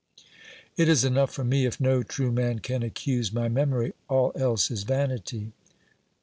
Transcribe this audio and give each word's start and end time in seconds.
It 0.77 0.89
is 0.89 1.05
enough 1.05 1.31
for 1.31 1.43
me 1.43 1.67
if 1.67 1.79
no 1.79 2.01
true 2.01 2.31
man 2.31 2.57
can 2.57 2.81
accuse 2.81 3.31
my 3.31 3.47
memory; 3.49 3.93
all 4.09 4.31
else 4.35 4.71
is 4.71 4.81
vanity. 4.81 5.51